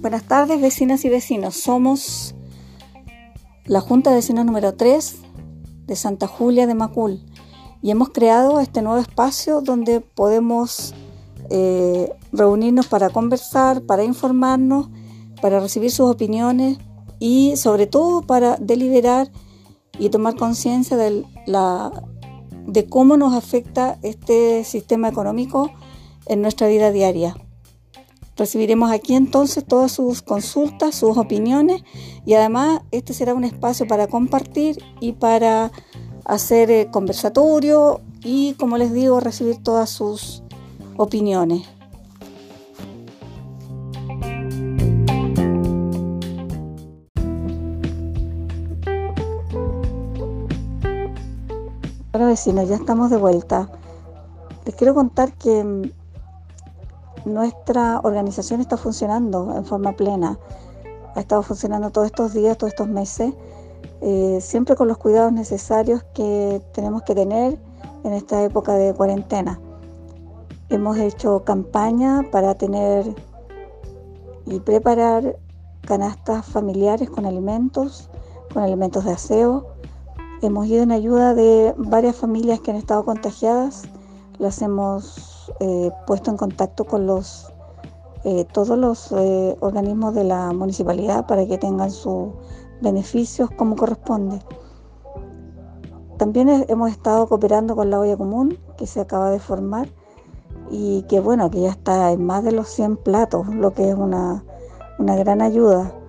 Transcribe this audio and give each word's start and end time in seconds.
Buenas 0.00 0.24
tardes, 0.24 0.60
vecinas 0.60 1.04
y 1.06 1.08
vecinos. 1.08 1.54
Somos 1.54 2.34
la 3.64 3.80
Junta 3.80 4.10
de 4.10 4.16
Vecinos 4.16 4.44
número 4.44 4.74
3 4.74 5.16
de 5.86 5.96
Santa 5.96 6.26
Julia 6.26 6.66
de 6.66 6.74
Macul 6.74 7.20
y 7.80 7.90
hemos 7.90 8.10
creado 8.10 8.60
este 8.60 8.82
nuevo 8.82 9.00
espacio 9.00 9.62
donde 9.62 10.00
podemos 10.00 10.94
eh, 11.50 12.12
reunirnos 12.32 12.86
para 12.86 13.10
conversar, 13.10 13.82
para 13.82 14.04
informarnos, 14.04 14.88
para 15.40 15.60
recibir 15.60 15.90
sus 15.90 16.10
opiniones 16.10 16.78
y 17.18 17.56
sobre 17.56 17.86
todo 17.86 18.22
para 18.22 18.56
deliberar 18.56 19.30
y 19.98 20.10
tomar 20.10 20.36
conciencia 20.36 20.96
de, 20.96 21.24
de 22.66 22.86
cómo 22.86 23.16
nos 23.16 23.34
afecta 23.34 23.98
este 24.02 24.64
sistema 24.64 25.08
económico 25.08 25.70
en 26.26 26.42
nuestra 26.42 26.68
vida 26.68 26.90
diaria. 26.90 27.36
Recibiremos 28.36 28.90
aquí 28.90 29.14
entonces 29.14 29.64
todas 29.64 29.92
sus 29.92 30.22
consultas, 30.22 30.96
sus 30.96 31.16
opiniones 31.16 31.82
y 32.26 32.34
además 32.34 32.80
este 32.90 33.14
será 33.14 33.32
un 33.32 33.44
espacio 33.44 33.86
para 33.86 34.08
compartir 34.08 34.82
y 35.00 35.12
para 35.12 35.70
hacer 36.24 36.70
eh, 36.70 36.88
conversatorio 36.90 38.00
y 38.24 38.54
como 38.54 38.76
les 38.76 38.92
digo 38.92 39.20
recibir 39.20 39.62
todas 39.62 39.90
sus 39.90 40.42
opiniones. 40.96 41.62
Bueno 52.14 52.28
vecinos, 52.28 52.68
ya 52.68 52.76
estamos 52.76 53.10
de 53.10 53.16
vuelta. 53.16 53.68
Les 54.64 54.76
quiero 54.76 54.94
contar 54.94 55.32
que 55.32 55.64
mm, 55.64 55.82
nuestra 57.24 57.98
organización 58.04 58.60
está 58.60 58.76
funcionando 58.76 59.52
en 59.56 59.64
forma 59.64 59.90
plena. 59.94 60.38
Ha 61.16 61.18
estado 61.18 61.42
funcionando 61.42 61.90
todos 61.90 62.06
estos 62.06 62.32
días, 62.32 62.56
todos 62.56 62.72
estos 62.72 62.86
meses, 62.86 63.34
eh, 64.00 64.38
siempre 64.40 64.76
con 64.76 64.86
los 64.86 64.96
cuidados 64.96 65.32
necesarios 65.32 66.04
que 66.14 66.62
tenemos 66.72 67.02
que 67.02 67.16
tener 67.16 67.58
en 68.04 68.12
esta 68.12 68.44
época 68.44 68.74
de 68.74 68.94
cuarentena. 68.94 69.58
Hemos 70.68 70.96
hecho 70.98 71.42
campaña 71.42 72.22
para 72.30 72.54
tener 72.54 73.12
y 74.46 74.60
preparar 74.60 75.36
canastas 75.80 76.46
familiares 76.46 77.10
con 77.10 77.26
alimentos, 77.26 78.08
con 78.52 78.62
alimentos 78.62 79.04
de 79.04 79.10
aseo. 79.10 79.73
Hemos 80.44 80.66
ido 80.66 80.82
en 80.82 80.92
ayuda 80.92 81.32
de 81.32 81.72
varias 81.78 82.16
familias 82.16 82.60
que 82.60 82.70
han 82.70 82.76
estado 82.76 83.02
contagiadas. 83.02 83.84
Las 84.36 84.60
hemos 84.60 85.50
eh, 85.58 85.90
puesto 86.06 86.30
en 86.30 86.36
contacto 86.36 86.84
con 86.84 87.08
eh, 88.24 88.44
todos 88.52 88.76
los 88.76 89.10
eh, 89.12 89.56
organismos 89.60 90.14
de 90.14 90.24
la 90.24 90.52
municipalidad 90.52 91.26
para 91.26 91.46
que 91.46 91.56
tengan 91.56 91.90
sus 91.90 92.28
beneficios 92.82 93.48
como 93.56 93.74
corresponde. 93.74 94.38
También 96.18 96.66
hemos 96.68 96.90
estado 96.90 97.26
cooperando 97.26 97.74
con 97.74 97.88
la 97.88 97.98
olla 97.98 98.18
común 98.18 98.58
que 98.76 98.86
se 98.86 99.00
acaba 99.00 99.30
de 99.30 99.38
formar 99.38 99.88
y 100.70 101.04
que 101.04 101.20
bueno, 101.20 101.50
que 101.50 101.62
ya 101.62 101.70
está 101.70 102.12
en 102.12 102.22
más 102.22 102.44
de 102.44 102.52
los 102.52 102.68
100 102.68 102.98
platos, 102.98 103.48
lo 103.48 103.72
que 103.72 103.88
es 103.88 103.94
una 103.96 104.44
gran 104.98 105.40
ayuda. 105.40 106.03